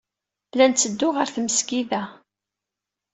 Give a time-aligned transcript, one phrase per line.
[0.55, 2.01] La netteddu ɣer tmesgida.